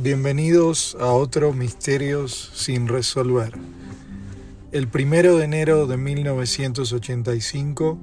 Bienvenidos 0.00 0.96
a 1.00 1.12
otro 1.12 1.52
Misterios 1.52 2.50
sin 2.54 2.88
resolver. 2.88 3.52
El 4.70 4.88
primero 4.88 5.36
de 5.36 5.44
enero 5.44 5.86
de 5.86 5.96
1985, 5.96 7.98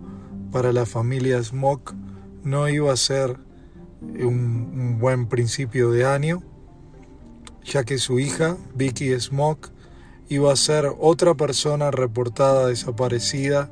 para 0.52 0.72
la 0.72 0.86
familia 0.86 1.44
Smock, 1.44 1.94
no 2.44 2.70
iba 2.70 2.94
a 2.94 2.98
ser 2.98 3.38
un, 4.02 4.72
un 4.76 5.00
buen 5.00 5.28
principio 5.28 5.92
de 5.92 6.06
año, 6.06 6.44
ya 7.64 7.84
que 7.84 7.98
su 7.98 8.20
hija, 8.20 8.58
Vicky 8.76 9.20
Smock, 9.20 9.70
iba 10.28 10.54
a 10.54 10.56
ser 10.56 10.94
otra 11.00 11.34
persona 11.34 11.90
reportada 11.90 12.68
desaparecida 12.68 13.72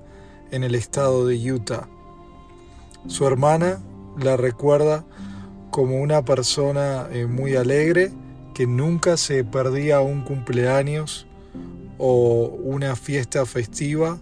en 0.52 0.64
el 0.64 0.74
estado 0.74 1.28
de 1.28 1.52
Utah. 1.52 1.88
Su 3.08 3.28
hermana 3.28 3.80
la 4.18 4.36
recuerda 4.36 5.06
como 5.78 6.02
una 6.02 6.26
persona 6.26 7.08
eh, 7.12 7.28
muy 7.28 7.56
alegre 7.56 8.12
que 8.56 8.66
nunca 8.66 9.16
se 9.16 9.44
perdía 9.44 10.00
un 10.00 10.24
cumpleaños 10.24 11.28
o 12.00 12.48
una 12.64 12.96
fiesta 12.96 13.46
festiva 13.46 14.18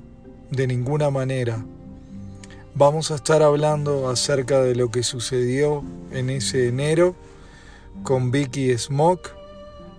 de 0.51 0.67
ninguna 0.67 1.11
manera. 1.11 1.65
Vamos 2.73 3.09
a 3.09 3.15
estar 3.15 3.41
hablando 3.41 4.09
acerca 4.09 4.61
de 4.63 4.75
lo 4.75 4.91
que 4.91 5.01
sucedió 5.01 5.81
en 6.11 6.29
ese 6.29 6.67
enero 6.67 7.15
con 8.03 8.31
Vicky 8.31 8.77
Smock, 8.77 9.29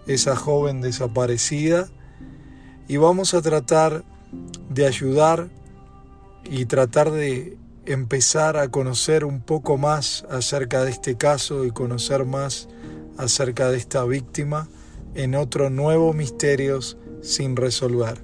esa 0.07 0.37
joven 0.37 0.83
desaparecida, 0.83 1.89
y 2.87 2.99
vamos 2.99 3.33
a 3.33 3.41
tratar 3.41 4.05
de 4.69 4.87
ayudar 4.87 5.49
y 6.45 6.67
tratar 6.67 7.11
de 7.11 7.57
empezar 7.87 8.57
a 8.57 8.69
conocer 8.69 9.25
un 9.25 9.41
poco 9.41 9.79
más 9.79 10.27
acerca 10.29 10.85
de 10.85 10.91
este 10.91 11.17
caso 11.17 11.65
y 11.65 11.71
conocer 11.71 12.25
más 12.25 12.69
acerca 13.17 13.71
de 13.71 13.79
esta 13.79 14.05
víctima 14.05 14.69
en 15.15 15.35
otro 15.35 15.71
nuevo 15.71 16.13
misterios 16.13 16.97
sin 17.23 17.57
resolver. 17.57 18.23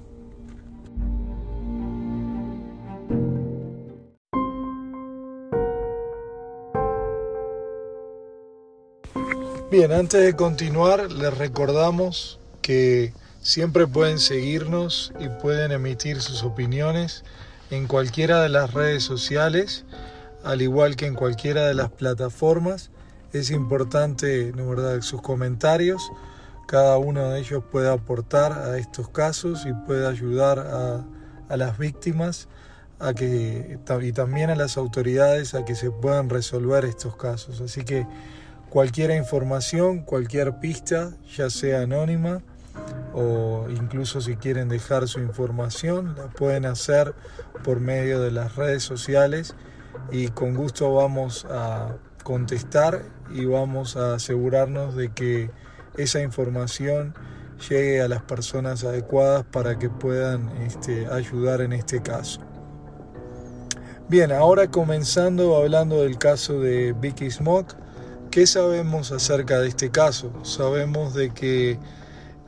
Bien, 9.71 9.91
antes 9.91 10.23
de 10.23 10.35
continuar, 10.35 11.11
les 11.11 11.35
recordamos 11.35 12.39
que 12.61 13.11
siempre 13.41 13.87
pueden 13.87 14.19
seguirnos 14.19 15.11
y 15.19 15.29
pueden 15.41 15.71
emitir 15.71 16.21
sus 16.21 16.43
opiniones 16.43 17.23
en 17.69 17.87
cualquiera 17.87 18.41
de 18.41 18.49
las 18.49 18.73
redes 18.73 19.03
sociales, 19.03 19.85
al 20.43 20.61
igual 20.61 20.95
que 20.95 21.05
en 21.05 21.15
cualquiera 21.15 21.65
de 21.65 21.73
las 21.73 21.89
plataformas. 21.89 22.91
Es 23.31 23.49
importante, 23.49 24.51
¿no 24.55 24.69
verdad?, 24.69 25.01
sus 25.01 25.21
comentarios. 25.21 26.11
Cada 26.67 26.97
uno 26.97 27.29
de 27.29 27.39
ellos 27.39 27.63
puede 27.71 27.89
aportar 27.89 28.51
a 28.53 28.77
estos 28.77 29.09
casos 29.09 29.65
y 29.65 29.73
puede 29.73 30.07
ayudar 30.07 30.59
a, 30.59 31.05
a 31.49 31.57
las 31.57 31.77
víctimas 31.77 32.47
a 32.99 33.13
que, 33.13 33.79
y 34.01 34.11
también 34.13 34.49
a 34.49 34.55
las 34.55 34.77
autoridades 34.77 35.55
a 35.55 35.65
que 35.65 35.75
se 35.75 35.91
puedan 35.91 36.29
resolver 36.29 36.85
estos 36.85 37.15
casos. 37.17 37.59
Así 37.61 37.83
que 37.83 38.07
cualquier 38.69 39.11
información, 39.11 40.01
cualquier 40.01 40.59
pista, 40.59 41.11
ya 41.35 41.49
sea 41.49 41.81
anónima, 41.81 42.41
o 43.13 43.67
incluso 43.69 44.21
si 44.21 44.35
quieren 44.35 44.69
dejar 44.69 45.07
su 45.07 45.19
información, 45.19 46.15
la 46.17 46.27
pueden 46.29 46.65
hacer 46.65 47.13
por 47.63 47.79
medio 47.79 48.19
de 48.21 48.31
las 48.31 48.55
redes 48.55 48.83
sociales 48.83 49.55
y 50.11 50.29
con 50.29 50.53
gusto 50.53 50.93
vamos 50.93 51.45
a 51.49 51.95
contestar 52.23 53.03
y 53.31 53.45
vamos 53.45 53.95
a 53.97 54.15
asegurarnos 54.15 54.95
de 54.95 55.11
que 55.11 55.51
esa 55.97 56.21
información 56.21 57.13
llegue 57.69 58.01
a 58.01 58.07
las 58.07 58.23
personas 58.23 58.83
adecuadas 58.83 59.45
para 59.45 59.77
que 59.77 59.89
puedan 59.89 60.49
este, 60.63 61.07
ayudar 61.07 61.61
en 61.61 61.73
este 61.73 62.01
caso. 62.01 62.41
Bien, 64.09 64.31
ahora 64.31 64.69
comenzando 64.69 65.55
hablando 65.55 66.03
del 66.03 66.17
caso 66.17 66.59
de 66.59 66.93
Vicky 66.93 67.31
Smoke, 67.31 67.75
¿qué 68.31 68.45
sabemos 68.45 69.11
acerca 69.11 69.59
de 69.59 69.69
este 69.69 69.91
caso? 69.91 70.33
Sabemos 70.43 71.13
de 71.13 71.29
que 71.29 71.79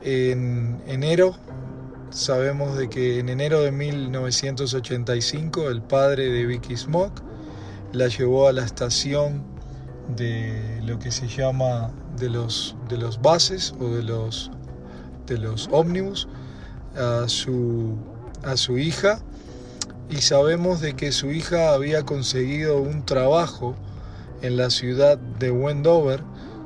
en 0.02 0.80
enero, 0.86 1.36
sabemos 2.10 2.76
de 2.76 2.88
que 2.88 3.18
en 3.18 3.28
enero 3.28 3.60
de 3.60 3.72
1985 3.72 5.68
el 5.68 5.82
padre 5.82 6.30
de 6.30 6.46
Vicky 6.46 6.76
Smoke 6.76 7.22
la 7.92 8.08
llevó 8.08 8.48
a 8.48 8.52
la 8.52 8.64
estación 8.64 9.42
de 10.16 10.80
lo 10.84 10.98
que 10.98 11.10
se 11.10 11.26
llama 11.26 11.90
de 12.18 12.30
los, 12.30 12.76
de 12.88 12.98
los 12.98 13.20
bases 13.20 13.74
o 13.80 13.88
de 13.88 14.02
los, 14.02 14.50
de 15.26 15.38
los 15.38 15.68
ómnibus 15.72 16.28
a 16.96 17.28
su, 17.28 17.96
a 18.44 18.56
su 18.56 18.78
hija. 18.78 19.20
Y 20.08 20.18
sabemos 20.18 20.80
de 20.80 20.94
que 20.94 21.10
su 21.10 21.32
hija 21.32 21.72
había 21.72 22.04
conseguido 22.04 22.80
un 22.80 23.04
trabajo 23.04 23.74
en 24.42 24.56
la 24.56 24.70
ciudad 24.70 25.18
de 25.18 25.50
Wendover 25.50 26.22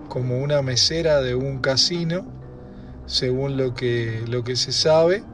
como 0.09 0.39
una 0.39 0.61
mesera 0.61 1.23
de 1.23 1.35
un 1.35 1.59
casino 1.59 2.40
según 3.11 3.57
lo 3.57 3.75
que, 3.75 4.23
lo 4.29 4.45
que 4.45 4.57
se 4.57 4.73
sabe. 4.73 5.25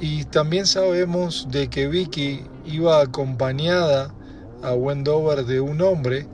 Y 0.00 0.24
también 0.24 0.66
sabemos 0.66 1.48
de 1.50 1.68
que 1.68 1.88
Vicky 1.88 2.44
iba 2.66 3.00
acompañada 3.00 4.14
a 4.62 4.74
Wendover 4.74 5.44
de 5.44 5.60
un 5.60 5.80
hombre, 5.80 6.26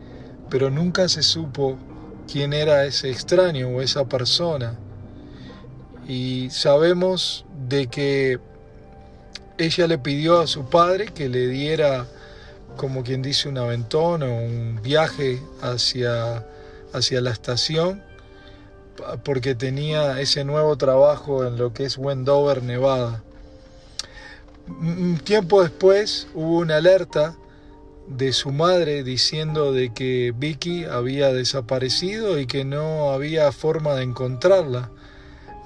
pero 0.50 0.70
nunca 0.70 1.08
se 1.08 1.22
supo 1.22 1.78
quién 2.30 2.52
era 2.52 2.84
ese 2.84 3.10
extraño 3.10 3.68
o 3.68 3.80
esa 3.80 4.06
persona. 4.06 4.76
Y 6.08 6.48
sabemos 6.50 7.44
de 7.68 7.86
que 7.86 8.40
ella 9.58 9.86
le 9.86 9.98
pidió 9.98 10.40
a 10.40 10.46
su 10.46 10.68
padre 10.68 11.06
que 11.06 11.28
le 11.28 11.46
diera, 11.46 12.06
como 12.76 13.04
quien 13.04 13.22
dice, 13.22 13.48
un 13.48 13.58
aventón 13.58 14.22
o 14.22 14.34
un 14.34 14.80
viaje 14.82 15.40
hacia, 15.62 16.44
hacia 16.92 17.20
la 17.20 17.30
estación 17.30 18.07
porque 19.24 19.54
tenía 19.54 20.20
ese 20.20 20.44
nuevo 20.44 20.76
trabajo 20.76 21.44
en 21.46 21.56
lo 21.56 21.72
que 21.72 21.84
es 21.84 21.98
Wendover, 21.98 22.62
Nevada. 22.62 23.22
Un 24.68 25.18
tiempo 25.24 25.62
después 25.62 26.28
hubo 26.34 26.58
una 26.58 26.76
alerta 26.76 27.36
de 28.06 28.32
su 28.32 28.52
madre 28.52 29.02
diciendo 29.02 29.72
de 29.72 29.92
que 29.92 30.32
Vicky 30.36 30.84
había 30.84 31.32
desaparecido 31.32 32.38
y 32.38 32.46
que 32.46 32.64
no 32.64 33.10
había 33.10 33.52
forma 33.52 33.94
de 33.94 34.04
encontrarla. 34.04 34.90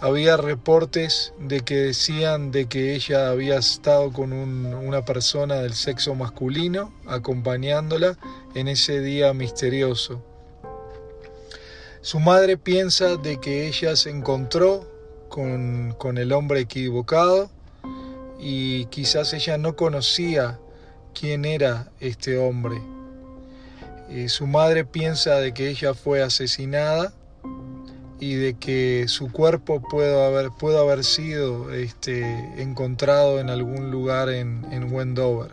Había 0.00 0.36
reportes 0.36 1.32
de 1.38 1.60
que 1.60 1.76
decían 1.76 2.50
de 2.50 2.66
que 2.66 2.94
ella 2.94 3.30
había 3.30 3.56
estado 3.56 4.12
con 4.12 4.32
una 4.32 5.04
persona 5.04 5.56
del 5.56 5.74
sexo 5.74 6.16
masculino 6.16 6.92
acompañándola 7.06 8.18
en 8.54 8.66
ese 8.66 9.00
día 9.00 9.32
misterioso. 9.32 10.31
Su 12.02 12.18
madre 12.18 12.56
piensa 12.56 13.16
de 13.16 13.38
que 13.38 13.68
ella 13.68 13.94
se 13.94 14.10
encontró 14.10 14.90
con, 15.28 16.18
el 16.18 16.32
hombre 16.32 16.58
equivocado 16.58 17.48
y 18.40 18.86
quizás 18.86 19.32
ella 19.34 19.56
no 19.56 19.76
conocía 19.76 20.58
quién 21.14 21.44
era 21.44 21.92
este 22.00 22.38
hombre. 22.38 22.82
Eh, 24.10 24.28
su 24.28 24.48
madre 24.48 24.84
piensa 24.84 25.36
de 25.36 25.54
que 25.54 25.68
ella 25.68 25.94
fue 25.94 26.22
asesinada 26.22 27.12
y 28.18 28.34
de 28.34 28.54
que 28.54 29.04
su 29.06 29.30
cuerpo 29.30 29.80
pudo 29.80 30.24
haber, 30.24 30.50
haber 30.76 31.04
sido 31.04 31.72
este, 31.72 32.24
encontrado 32.60 33.38
en 33.38 33.48
algún 33.48 33.92
lugar 33.92 34.28
en, 34.28 34.66
en 34.72 34.92
Wendover. 34.92 35.52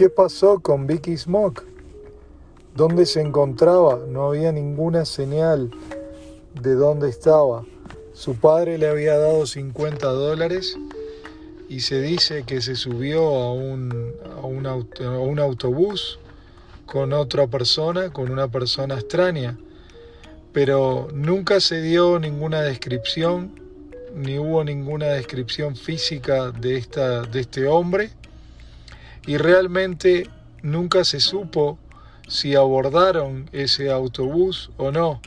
¿Qué 0.00 0.08
pasó 0.08 0.60
con 0.60 0.86
Vicky 0.86 1.14
Smoke? 1.14 1.62
¿Dónde 2.74 3.04
se 3.04 3.20
encontraba? 3.20 4.06
No 4.08 4.28
había 4.28 4.50
ninguna 4.50 5.04
señal 5.04 5.70
de 6.58 6.74
dónde 6.74 7.10
estaba. 7.10 7.66
Su 8.14 8.36
padre 8.36 8.78
le 8.78 8.88
había 8.88 9.18
dado 9.18 9.44
50 9.44 10.06
dólares 10.06 10.78
y 11.68 11.80
se 11.80 12.00
dice 12.00 12.44
que 12.44 12.62
se 12.62 12.76
subió 12.76 13.26
a 13.26 13.52
un, 13.52 15.38
autobús 15.38 16.18
con 16.86 17.12
otra 17.12 17.46
persona, 17.48 18.10
con 18.10 18.30
una 18.30 18.48
persona 18.48 18.94
extraña. 18.94 19.58
Pero 20.54 21.08
nunca 21.12 21.60
se 21.60 21.82
dio 21.82 22.18
ninguna 22.18 22.62
descripción, 22.62 23.50
ni 24.14 24.38
hubo 24.38 24.64
ninguna 24.64 25.08
descripción 25.08 25.76
física 25.76 26.52
de 26.52 26.78
este 26.78 27.66
hombre 27.66 28.12
y 29.30 29.36
realmente 29.36 30.28
nunca 30.60 31.04
se 31.04 31.20
supo 31.20 31.78
si 32.26 32.56
abordaron 32.56 33.48
ese 33.52 33.88
autobús 33.92 34.72
o 34.76 34.90
no. 34.90 35.22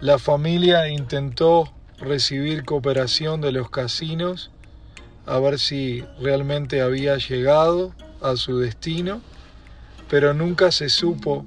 La 0.00 0.18
familia 0.18 0.88
intentó 0.88 1.70
recibir 1.98 2.64
cooperación 2.64 3.42
de 3.42 3.52
los 3.52 3.68
casinos, 3.68 4.50
a 5.26 5.38
ver 5.38 5.58
si 5.58 6.02
realmente 6.18 6.80
había 6.80 7.18
llegado 7.18 7.94
a 8.22 8.36
su 8.36 8.58
destino, 8.58 9.20
pero 10.08 10.32
nunca 10.32 10.72
se 10.72 10.88
supo 10.88 11.44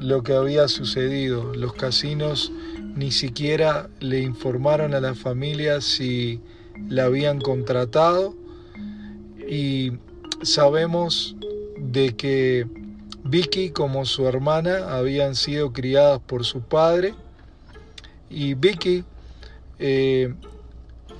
lo 0.00 0.24
que 0.24 0.32
había 0.32 0.66
sucedido. 0.66 1.54
Los 1.54 1.74
casinos 1.74 2.50
ni 2.96 3.12
siquiera 3.12 3.88
le 4.00 4.20
informaron 4.20 4.94
a 4.94 5.00
la 5.00 5.14
familia 5.14 5.80
si 5.80 6.40
la 6.88 7.04
habían 7.04 7.40
contratado 7.40 8.34
y 9.48 9.92
sabemos 10.42 11.36
de 11.78 12.14
que 12.16 12.66
Vicky 13.24 13.70
como 13.70 14.04
su 14.04 14.26
hermana 14.26 14.96
habían 14.96 15.34
sido 15.34 15.72
criadas 15.72 16.20
por 16.26 16.44
su 16.44 16.60
padre 16.60 17.14
y 18.28 18.54
Vicky, 18.54 19.04
eh, 19.78 20.34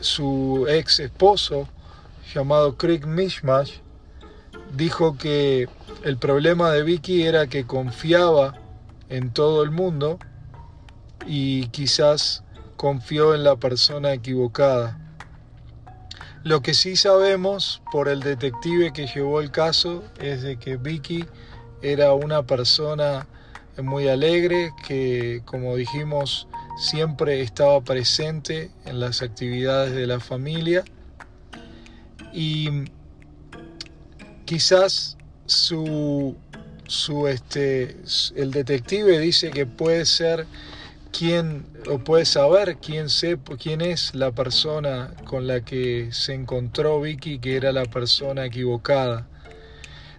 su 0.00 0.66
ex 0.68 1.00
esposo 1.00 1.68
llamado 2.34 2.76
Craig 2.76 3.06
Mishmash, 3.06 3.74
dijo 4.74 5.16
que 5.16 5.68
el 6.02 6.16
problema 6.16 6.70
de 6.70 6.82
Vicky 6.82 7.22
era 7.22 7.46
que 7.46 7.66
confiaba 7.66 8.58
en 9.08 9.30
todo 9.32 9.62
el 9.62 9.70
mundo 9.70 10.18
y 11.26 11.68
quizás 11.68 12.42
confió 12.76 13.34
en 13.34 13.44
la 13.44 13.56
persona 13.56 14.12
equivocada. 14.12 14.98
Lo 16.44 16.60
que 16.60 16.74
sí 16.74 16.96
sabemos 16.96 17.82
por 17.92 18.08
el 18.08 18.18
detective 18.18 18.92
que 18.92 19.06
llevó 19.06 19.40
el 19.40 19.52
caso 19.52 20.02
es 20.18 20.42
de 20.42 20.56
que 20.56 20.76
Vicky 20.76 21.24
era 21.82 22.14
una 22.14 22.42
persona 22.42 23.28
muy 23.80 24.08
alegre 24.08 24.72
que, 24.84 25.42
como 25.44 25.76
dijimos, 25.76 26.48
siempre 26.76 27.42
estaba 27.42 27.80
presente 27.82 28.72
en 28.84 28.98
las 28.98 29.22
actividades 29.22 29.94
de 29.94 30.06
la 30.08 30.18
familia. 30.18 30.82
Y 32.32 32.86
quizás 34.44 35.16
su, 35.46 36.36
su 36.88 37.28
este, 37.28 37.96
el 38.34 38.50
detective 38.50 39.20
dice 39.20 39.50
que 39.50 39.64
puede 39.64 40.04
ser 40.06 40.46
quién 41.12 41.66
o 41.88 41.98
puede 41.98 42.24
saber 42.24 42.78
quién, 42.78 43.08
se, 43.08 43.38
quién 43.60 43.80
es 43.80 44.14
la 44.14 44.32
persona 44.32 45.14
con 45.24 45.46
la 45.46 45.64
que 45.64 46.08
se 46.12 46.34
encontró 46.34 47.00
Vicky 47.00 47.38
que 47.38 47.56
era 47.56 47.72
la 47.72 47.84
persona 47.84 48.46
equivocada. 48.46 49.28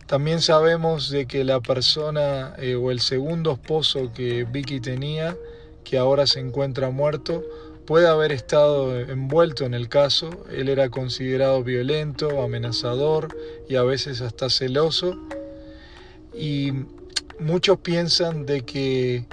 También 0.06 0.42
sabemos 0.42 1.10
de 1.10 1.26
que 1.26 1.44
la 1.44 1.60
persona 1.60 2.54
eh, 2.60 2.76
o 2.76 2.92
el 2.92 3.00
segundo 3.00 3.54
esposo 3.54 4.12
que 4.14 4.44
Vicky 4.44 4.80
tenía, 4.80 5.36
que 5.84 5.98
ahora 5.98 6.28
se 6.28 6.40
encuentra 6.40 6.90
muerto, 6.90 7.44
puede 7.86 8.08
haber 8.08 8.32
estado 8.32 9.00
envuelto 9.00 9.66
en 9.66 9.74
el 9.74 9.90
caso. 9.90 10.46
Él 10.52 10.70
era 10.70 10.90
considerado 10.90 11.64
violento, 11.64 12.42
amenazador 12.42 13.36
y 13.68 13.76
a 13.76 13.84
veces 13.84 14.22
hasta 14.22 14.50
celoso. 14.50 15.18
Y 16.34 16.74
muchos 17.40 17.80
piensan 17.80 18.46
de 18.46 18.62
que 18.62 19.26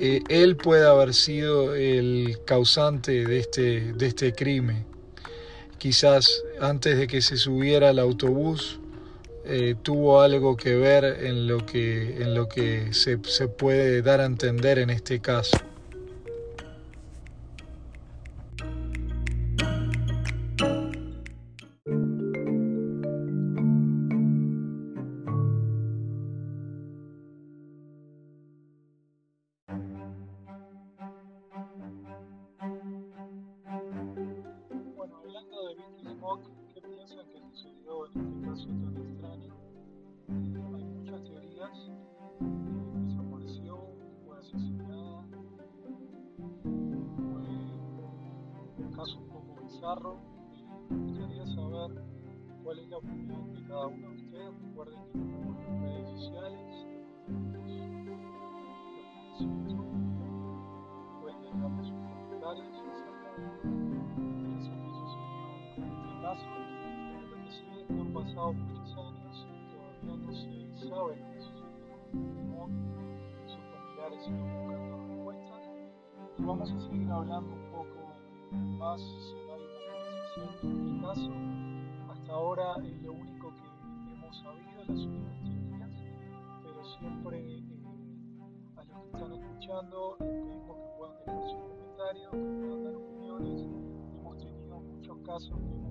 eh, 0.00 0.22
él 0.28 0.56
puede 0.56 0.86
haber 0.86 1.14
sido 1.14 1.74
el 1.74 2.38
causante 2.44 3.24
de 3.24 3.38
este, 3.38 3.92
de 3.92 4.06
este 4.06 4.32
crimen. 4.32 4.84
Quizás 5.78 6.42
antes 6.60 6.98
de 6.98 7.06
que 7.06 7.20
se 7.20 7.36
subiera 7.36 7.90
al 7.90 7.98
autobús 7.98 8.80
eh, 9.44 9.74
tuvo 9.82 10.20
algo 10.20 10.56
que 10.56 10.76
ver 10.76 11.04
en 11.04 11.46
lo 11.46 11.64
que, 11.64 12.22
en 12.22 12.34
lo 12.34 12.48
que 12.48 12.92
se, 12.92 13.18
se 13.24 13.48
puede 13.48 14.02
dar 14.02 14.20
a 14.20 14.26
entender 14.26 14.78
en 14.78 14.90
este 14.90 15.20
caso. 15.20 15.56
Tan 38.66 38.96
extraño? 38.96 39.54
Eh, 40.28 40.74
hay 40.76 40.84
muchas 40.84 41.22
teorías. 41.24 41.90
Eh, 42.40 42.92
desapareció, 43.06 43.78
fue 44.24 44.38
asesinada, 44.38 45.22
fue 48.76 48.84
un 48.84 48.92
caso 48.94 49.18
un 49.18 49.28
poco 49.28 49.62
bizarro. 49.62 50.16
Me 50.90 50.96
gustaría 50.96 51.46
saber 51.46 52.02
cuál 52.64 52.78
es 52.78 52.88
la 52.88 52.96
opinión 52.98 53.52
de 53.52 53.62
cada 53.66 53.86
uno 53.86 54.08
de 54.08 54.16
ustedes. 54.16 54.27
Sus 72.12 73.62
familiares 73.72 74.24
siguen 74.24 74.66
buscando 74.66 74.96
respuestas. 75.06 75.70
Y 76.38 76.42
vamos 76.42 76.70
a 76.70 76.80
seguir 76.80 77.10
hablando 77.10 77.52
un 77.52 77.70
poco 77.70 77.98
más 78.78 79.00
hay 79.00 79.62
una 79.64 79.78
conversación 79.82 80.54
sobre 80.60 80.90
el 80.90 81.00
caso. 81.02 81.32
Hasta 82.10 82.32
ahora 82.32 82.76
es 82.84 83.02
lo 83.02 83.12
único 83.12 83.54
que 83.56 84.12
hemos 84.12 84.38
sabido, 84.38 84.84
las 84.86 85.06
últimas 85.06 85.42
teorías, 85.42 85.90
pero 86.62 86.84
siempre 86.98 87.58
eh, 87.58 87.62
a 88.76 88.84
los 88.84 89.02
que 89.02 89.10
están 89.10 89.32
escuchando 89.32 90.16
les 90.20 90.42
pedimos 90.42 90.76
que 90.76 90.88
puedan 90.96 91.18
dejar 91.18 91.42
sus 91.42 91.60
comentarios, 91.60 92.30
que 92.30 92.38
puedan 92.38 92.84
dar 92.84 92.96
opiniones. 92.96 93.62
Hemos 94.18 94.38
tenido 94.38 94.80
muchos 94.80 95.18
casos 95.26 95.58
que 95.58 95.74
hemos 95.74 95.88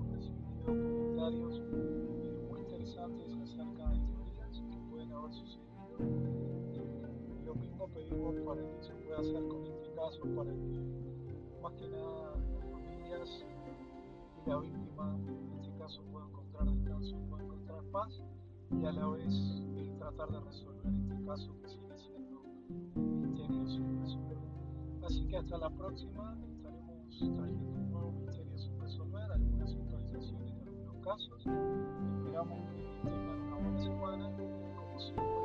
comentarios 0.64 1.62
eh, 1.72 2.46
muy 2.50 2.60
interesantes 2.60 3.36
acerca 3.36 3.90
de 3.90 4.00
teorías 4.00 4.62
que 4.70 4.78
pueden 4.90 5.12
haber 5.12 5.32
sucedido. 5.32 5.67
Y 5.98 7.44
lo 7.44 7.54
mismo 7.54 7.88
pedimos 7.88 8.34
para 8.46 8.60
que 8.62 8.82
se 8.82 8.92
pueda 8.94 9.18
hacer 9.18 9.48
con 9.48 9.66
este 9.66 9.90
caso, 9.94 10.20
para 10.36 10.50
que 10.52 11.60
más 11.62 11.72
que 11.74 11.88
nada 11.88 12.36
las 12.54 12.70
familias 12.70 13.44
y 14.46 14.48
la 14.48 14.58
víctima 14.58 15.16
en 15.26 15.58
este 15.60 15.78
caso 15.78 16.02
puedan 16.12 16.28
encontrar 16.28 16.64
descanso, 16.66 17.16
puedan 17.28 17.46
encontrar 17.46 17.82
paz 17.92 18.22
y 18.70 18.84
a 18.84 18.92
la 18.92 19.08
vez 19.08 19.34
eh, 19.76 19.94
tratar 19.98 20.30
de 20.30 20.40
resolver 20.40 20.86
este 20.86 21.26
caso 21.26 21.60
que 21.60 21.68
sigue 21.68 21.98
siendo 21.98 22.42
misterioso 22.94 23.68
sin 23.68 24.00
resolver. 24.00 24.38
Así 25.04 25.26
que 25.26 25.36
hasta 25.36 25.58
la 25.58 25.70
próxima 25.70 26.36
estaremos 26.54 27.18
trayendo 27.18 27.70
un 27.72 27.90
nuevo 27.90 28.12
misterio 28.12 28.58
sin 28.58 28.80
resolver, 28.80 29.32
algunas 29.32 29.74
actualizaciones 29.74 30.58
casos. 31.08 31.46
Esperamos 31.46 32.58
que 32.74 33.08
tengan 33.08 33.40
una 33.40 33.56
buena 33.56 33.82
semana 33.82 34.36
como 34.76 35.00
siempre 35.00 35.37